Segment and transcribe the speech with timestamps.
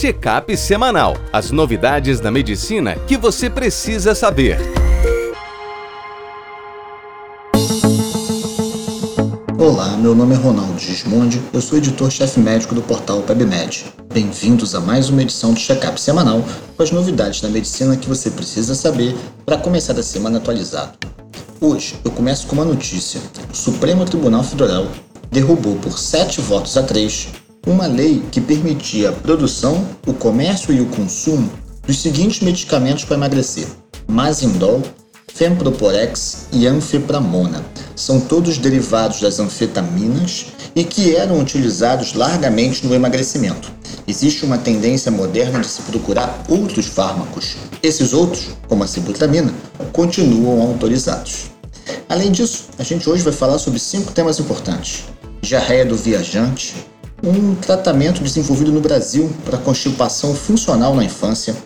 [0.00, 1.16] Check-up semanal.
[1.32, 4.56] As novidades da medicina que você precisa saber.
[9.58, 13.86] Olá, meu nome é Ronaldo Gismondi, eu sou editor-chefe médico do portal PebMed.
[14.14, 16.44] Bem-vindos a mais uma edição do Check-up semanal
[16.76, 20.96] com as novidades da medicina que você precisa saber para começar a semana atualizado.
[21.60, 23.20] Hoje eu começo com uma notícia:
[23.52, 24.86] o Supremo Tribunal Federal
[25.28, 27.30] derrubou por 7 votos a 3
[27.66, 31.50] uma lei que permitia a produção, o comércio e o consumo
[31.86, 33.66] dos seguintes medicamentos para emagrecer:
[34.06, 34.82] Mazindol,
[35.32, 37.64] Femproporex e Anfepramona.
[37.94, 43.70] São todos derivados das anfetaminas e que eram utilizados largamente no emagrecimento.
[44.06, 47.56] Existe uma tendência moderna de se procurar outros fármacos.
[47.82, 49.52] Esses outros, como a sibutramina,
[49.92, 51.50] continuam autorizados.
[52.08, 55.04] Além disso, a gente hoje vai falar sobre cinco temas importantes:
[55.42, 56.74] diarreia do viajante,
[57.22, 61.56] um tratamento desenvolvido no Brasil para constipação funcional na infância,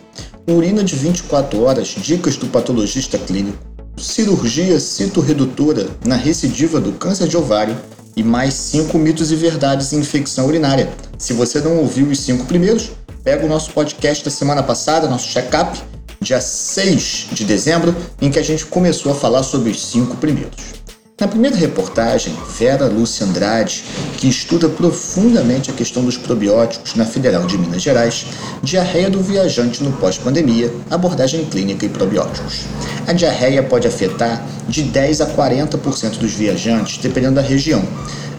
[0.47, 3.57] urina de 24 horas, dicas do patologista clínico,
[3.97, 7.77] cirurgia citorredutora na recidiva do câncer de ovário
[8.15, 10.91] e mais cinco mitos e verdades em infecção urinária.
[11.17, 12.91] Se você não ouviu os cinco primeiros,
[13.23, 15.79] pega o nosso podcast da semana passada, nosso check-up,
[16.19, 20.82] dia 6 de dezembro, em que a gente começou a falar sobre os cinco primeiros.
[21.21, 23.83] Na primeira reportagem, Vera Lúcia Andrade,
[24.17, 28.25] que estuda profundamente a questão dos probióticos na Federal de Minas Gerais,
[28.63, 32.61] diarreia do viajante no pós-pandemia, abordagem clínica e probióticos.
[33.05, 37.83] A diarreia pode afetar de 10 a 40% dos viajantes, dependendo da região.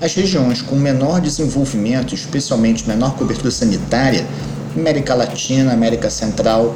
[0.00, 4.26] As regiões com menor desenvolvimento, especialmente menor cobertura sanitária,
[4.74, 6.74] América Latina, América Central,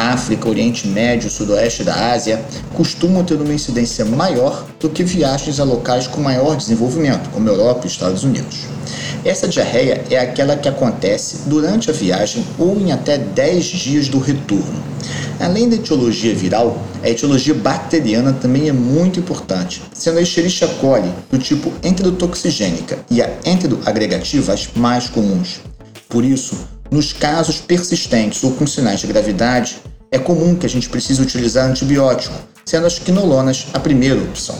[0.00, 5.64] África, Oriente Médio, Sudoeste da Ásia, costumam ter uma incidência maior do que viagens a
[5.64, 8.60] locais com maior desenvolvimento, como Europa e Estados Unidos.
[9.24, 14.18] Essa diarreia é aquela que acontece durante a viagem ou em até 10 dias do
[14.18, 14.82] retorno.
[15.38, 21.10] Além da etiologia viral, a etiologia bacteriana também é muito importante, sendo a Escherichia coli
[21.30, 25.60] do tipo enterotoxigênica e a enteroagregativa as mais comuns.
[26.08, 26.56] Por isso,
[26.90, 29.78] nos casos persistentes ou com sinais de gravidade,
[30.10, 32.34] é comum que a gente precise utilizar antibiótico,
[32.64, 34.56] sendo as quinolonas a primeira opção.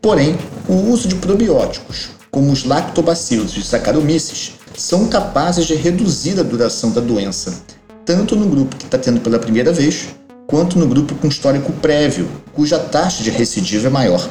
[0.00, 0.38] Porém,
[0.68, 6.90] o uso de probióticos, como os lactobacilos e saccharomyces, são capazes de reduzir a duração
[6.90, 7.62] da doença,
[8.04, 10.08] tanto no grupo que está tendo pela primeira vez,
[10.46, 14.28] quanto no grupo com histórico prévio, cuja taxa de recidiva é maior.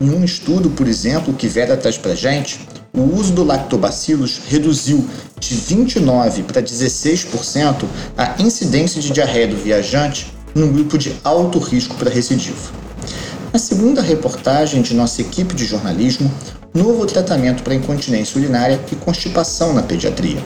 [0.00, 2.60] Em um estudo, por exemplo, que Vera traz para gente,
[2.94, 5.08] o uso do lactobacillus reduziu
[5.40, 7.84] de 29% para 16%
[8.16, 12.70] a incidência de diarreia do viajante num grupo de alto risco para recidiva.
[13.50, 16.30] Na segunda reportagem de nossa equipe de jornalismo,
[16.74, 20.42] novo tratamento para incontinência urinária e constipação na pediatria.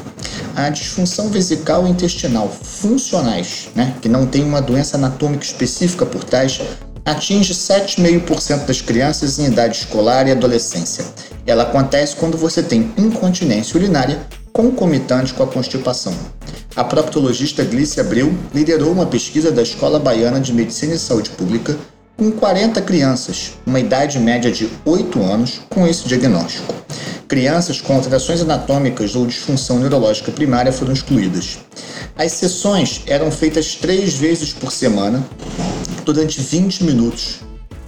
[0.54, 6.24] A disfunção vesical e intestinal funcionais, né, que não tem uma doença anatômica específica por
[6.24, 6.60] trás,
[7.06, 11.04] atinge 7,5% das crianças em idade escolar e adolescência.
[11.46, 14.18] Ela acontece quando você tem incontinência urinária
[14.52, 16.12] concomitante com a constipação.
[16.74, 21.76] A proctologista Glícia Abreu liderou uma pesquisa da Escola Baiana de Medicina e Saúde Pública
[22.16, 26.74] com 40 crianças, uma idade média de 8 anos, com esse diagnóstico.
[27.28, 31.58] Crianças com alterações anatômicas ou disfunção neurológica primária foram excluídas.
[32.16, 35.22] As sessões eram feitas três vezes por semana,
[36.06, 37.40] durante 20 minutos,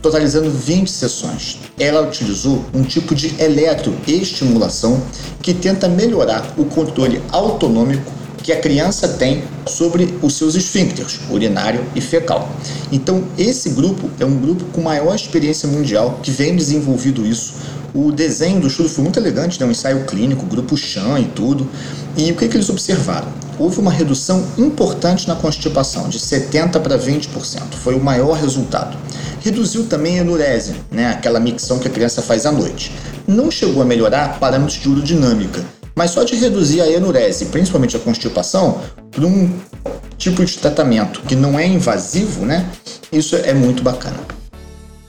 [0.02, 1.58] totalizando 20 sessões.
[1.78, 5.00] Ela utilizou um tipo de eletroestimulação
[5.40, 11.84] que tenta melhorar o controle autonômico que a criança tem sobre os seus esfíncteres, urinário
[11.94, 12.50] e fecal.
[12.90, 17.54] Então, esse grupo é um grupo com maior experiência mundial que vem desenvolvido isso.
[17.94, 19.66] O desenho do estudo foi muito elegante, né?
[19.66, 21.68] um ensaio clínico, grupo Chan e tudo.
[22.16, 23.28] E o que, que eles observaram?
[23.58, 27.74] Houve uma redução importante na constipação, de 70% para 20%.
[27.82, 28.96] Foi o maior resultado.
[29.40, 31.10] Reduziu também a enurese, né?
[31.10, 32.92] aquela micção que a criança faz à noite.
[33.26, 35.64] Não chegou a melhorar parâmetros de urodinâmica,
[35.94, 38.80] mas só de reduzir a enurese, principalmente a constipação,
[39.10, 39.50] por um
[40.16, 42.68] tipo de tratamento que não é invasivo, né?
[43.10, 44.18] Isso é muito bacana.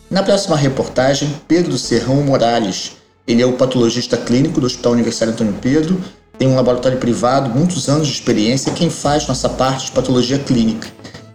[0.10, 2.94] Na próxima reportagem, Pedro Serrão Morales,
[3.28, 6.02] ele é o patologista clínico do Hospital Universitário Antônio Pedro,
[6.40, 10.88] tem um laboratório privado, muitos anos de experiência, quem faz nossa parte de patologia clínica.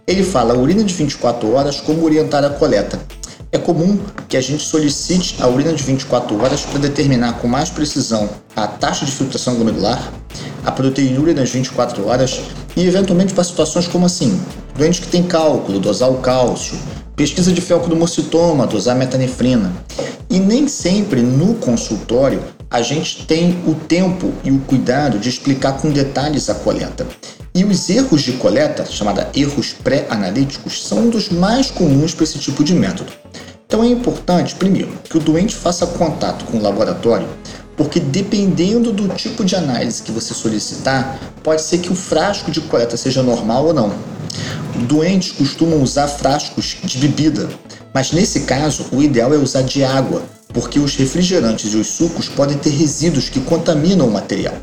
[0.07, 2.99] Ele fala urina de 24 horas, como orientar a coleta.
[3.51, 7.69] É comum que a gente solicite a urina de 24 horas para determinar com mais
[7.69, 10.11] precisão a taxa de filtração glomerular,
[10.65, 12.41] a proteinúria nas 24 horas
[12.75, 14.41] e, eventualmente, para situações como assim:
[14.75, 16.79] doente que tem cálculo, dosar o cálcio,
[17.15, 19.71] pesquisa de felcromocitoma, dosar metanefrina.
[20.31, 25.73] E nem sempre no consultório a gente tem o tempo e o cuidado de explicar
[25.73, 27.05] com detalhes a coleta.
[27.53, 32.39] E os erros de coleta, chamada erros pré-analíticos, são um dos mais comuns para esse
[32.39, 33.11] tipo de método.
[33.65, 37.27] Então é importante, primeiro, que o doente faça contato com o laboratório,
[37.77, 42.61] porque dependendo do tipo de análise que você solicitar, pode ser que o frasco de
[42.61, 43.93] coleta seja normal ou não.
[44.87, 47.49] Doentes costumam usar frascos de bebida,
[47.93, 50.23] mas nesse caso o ideal é usar de água,
[50.55, 54.55] porque os refrigerantes e os sucos podem ter resíduos que contaminam o material.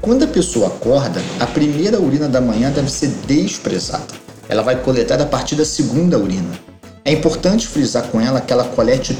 [0.00, 4.06] Quando a pessoa acorda, a primeira urina da manhã deve ser desprezada.
[4.48, 6.56] Ela vai coletar a partir da segunda urina.
[7.04, 9.18] É importante frisar com ela que ela colete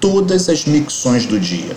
[0.00, 1.76] todas as micções do dia,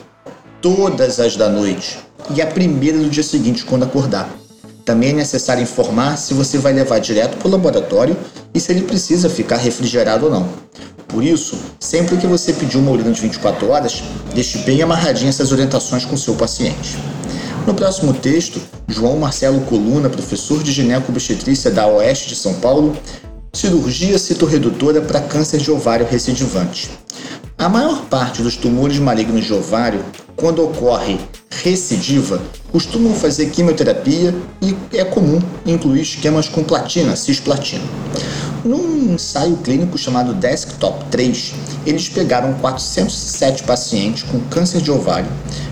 [0.60, 2.00] todas as da noite
[2.36, 4.28] e a primeira do dia seguinte quando acordar.
[4.84, 8.18] Também é necessário informar se você vai levar direto para o laboratório
[8.52, 10.50] e se ele precisa ficar refrigerado ou não.
[11.10, 14.04] Por isso, sempre que você pedir uma urina de 24 horas,
[14.34, 16.98] deixe bem amarradinha essas orientações com seu paciente.
[17.66, 22.96] No próximo texto, João Marcelo Coluna, professor de gineco-obstetrícia da Oeste de São Paulo,
[23.52, 26.92] cirurgia citorredutora para câncer de ovário recidivante.
[27.58, 31.20] A maior parte dos tumores malignos de ovário, quando ocorre
[31.50, 32.42] recidiva,
[32.72, 37.84] costumam fazer quimioterapia e é comum incluir esquemas com platina, cisplatina.
[38.64, 41.54] Num ensaio clínico chamado Desktop 3,
[41.86, 45.30] eles pegaram 407 pacientes com câncer de ovário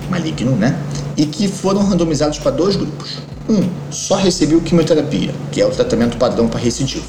[0.09, 0.77] maligno, né?
[1.15, 3.17] E que foram randomizados para dois grupos.
[3.49, 7.05] Um só recebeu quimioterapia, que é o tratamento padrão para recidiva.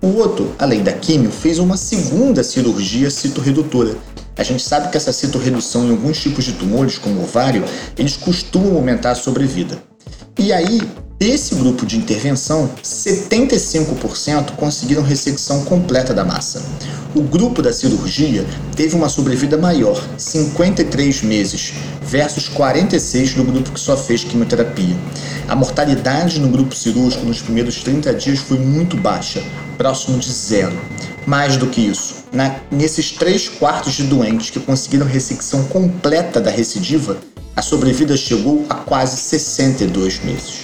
[0.00, 3.96] O outro, além da quimio, fez uma segunda cirurgia citorredutora.
[4.36, 7.64] A gente sabe que essa citorredução em alguns tipos de tumores, como o ovário,
[7.96, 9.78] eles costumam aumentar a sobrevida.
[10.38, 10.80] E aí,
[11.18, 16.62] Desse grupo de intervenção, 75% conseguiram ressecção completa da massa.
[17.14, 18.44] O grupo da cirurgia
[18.74, 24.96] teve uma sobrevida maior, 53 meses, versus 46 do grupo que só fez quimioterapia.
[25.46, 29.42] A mortalidade no grupo cirúrgico nos primeiros 30 dias foi muito baixa,
[29.76, 30.76] próximo de zero.
[31.24, 36.50] Mais do que isso, na, nesses 3 quartos de doentes que conseguiram ressecção completa da
[36.50, 37.18] recidiva,
[37.54, 40.61] a sobrevida chegou a quase 62 meses.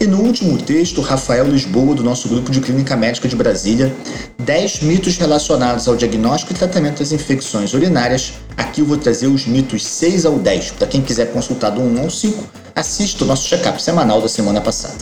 [0.00, 3.94] E no último texto, Rafael Lisboa, do nosso grupo de Clínica Médica de Brasília,
[4.38, 8.32] 10 mitos relacionados ao diagnóstico e tratamento das infecções urinárias.
[8.56, 10.70] Aqui eu vou trazer os mitos 6 ao 10.
[10.70, 12.42] Para quem quiser consultar do 1 ao 5,
[12.74, 14.96] assista o nosso check-up semanal da semana passada.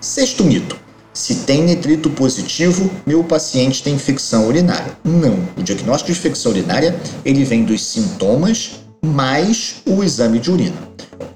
[0.00, 0.78] Sexto mito.
[1.12, 4.96] Se tem nitrito positivo, meu paciente tem infecção urinária.
[5.04, 5.46] Não.
[5.58, 10.88] O diagnóstico de infecção urinária ele vem dos sintomas mais o exame de urina.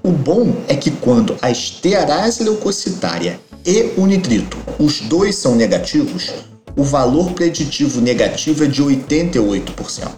[0.03, 6.31] O bom é que quando a estearase leucocitária e o nitrito, os dois são negativos,
[6.75, 10.09] o valor preditivo negativo é de 88%.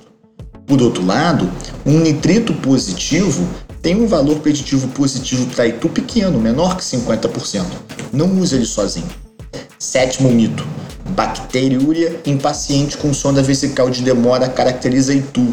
[0.66, 1.52] Por outro lado,
[1.86, 3.48] um nitrito positivo
[3.82, 7.66] tem um valor preditivo positivo para Itu pequeno, menor que 50%.
[8.12, 9.08] Não use ele sozinho.
[9.78, 10.66] Sétimo mito.
[11.10, 15.52] Bacteriúria em paciente com sonda vesical de demora caracteriza Itu.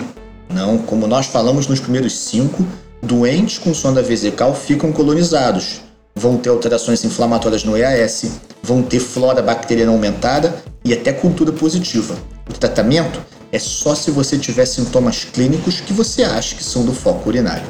[0.53, 2.65] Não, como nós falamos nos primeiros cinco,
[3.05, 5.81] Doentes com sonda vesical ficam colonizados,
[6.15, 10.55] vão ter alterações inflamatórias no EAS, vão ter flora bacteriana aumentada
[10.85, 12.17] e até cultura positiva.
[12.49, 13.21] O tratamento
[13.51, 17.67] é só se você tiver sintomas clínicos que você acha que são do foco urinário.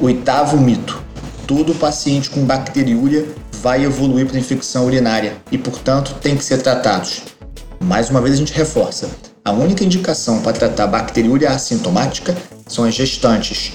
[0.00, 1.02] Oitavo mito:
[1.44, 3.26] todo paciente com bacteriúria
[3.60, 7.22] vai evoluir para infecção urinária e, portanto, tem que ser tratados.
[7.80, 9.10] Mais uma vez a gente reforça:
[9.44, 12.36] a única indicação para tratar bacteriúria assintomática
[12.68, 13.72] são as gestantes,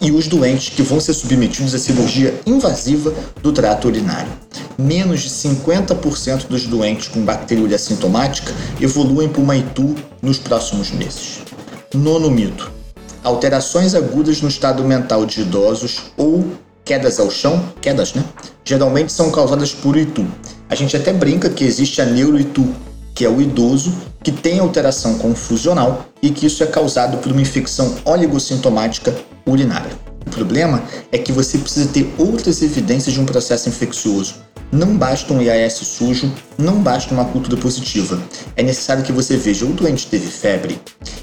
[0.00, 4.30] e os doentes que vão ser submetidos à cirurgia invasiva do trato urinário.
[4.78, 11.40] Menos de 50% dos doentes com bacteriúria assintomática evoluem para uma ITU nos próximos meses.
[11.94, 12.70] Nono mito:
[13.22, 16.44] alterações agudas no estado mental de idosos ou
[16.84, 18.24] quedas ao chão, quedas, né?
[18.64, 20.26] Geralmente são causadas por ITU.
[20.68, 22.74] A gente até brinca que existe a neuroitu,
[23.14, 23.92] que é o idoso
[24.22, 29.14] que tem alteração confusional e que isso é causado por uma infecção oligossintomática
[29.46, 29.92] urinária.
[30.26, 34.36] O problema é que você precisa ter outras evidências de um processo infeccioso.
[34.70, 38.22] Não basta um IAS sujo, não basta uma cultura positiva.
[38.56, 40.80] É necessário que você veja o doente teve febre,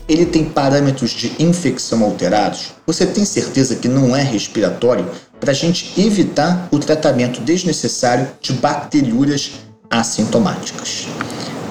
[0.07, 5.55] ele tem parâmetros de infecção alterados, você tem certeza que não é respiratório para a
[5.55, 9.51] gente evitar o tratamento desnecessário de bacteriúrias
[9.89, 11.07] assintomáticas.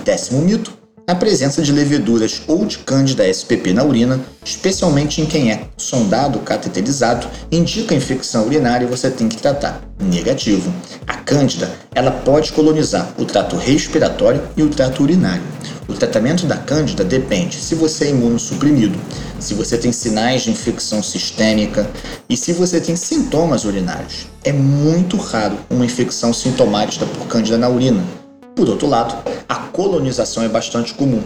[0.08, 0.72] Décimo mito:
[1.06, 6.38] a presença de leveduras ou de cândida SPP na urina, especialmente em quem é sondado
[6.38, 9.82] cateterizado, indica infecção urinária e você tem que tratar.
[10.00, 10.72] Negativo.
[11.06, 15.42] A cândida, ela pode colonizar o trato respiratório e o trato urinário.
[15.86, 18.98] O tratamento da cândida depende se você é imunossuprimido,
[19.38, 21.86] se você tem sinais de infecção sistêmica
[22.30, 24.26] e se você tem sintomas urinários.
[24.42, 28.17] É muito raro uma infecção sintomática por cândida na urina.
[28.58, 29.14] Por outro lado,
[29.48, 31.22] a colonização é bastante comum.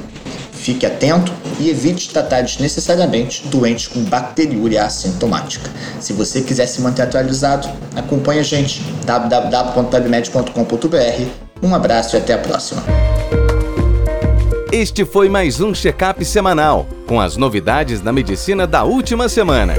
[0.52, 5.70] Fique atento e evite tratar desnecessariamente doentes com bacteriúria assintomática.
[5.98, 11.26] Se você quiser se manter atualizado, acompanhe a gente www.pebmed.com.br.
[11.62, 12.82] Um abraço e até a próxima.
[14.70, 19.74] Este foi mais um check-up semanal com as novidades da medicina da última semana.